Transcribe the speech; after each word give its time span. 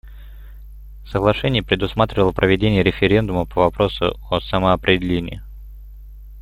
Соглашение 1.05 1.61
предусматривало 1.61 2.31
проведение 2.31 2.81
референдума 2.81 3.45
по 3.45 3.61
вопросу 3.61 4.17
о 4.31 4.39
самоопределении. 4.41 5.43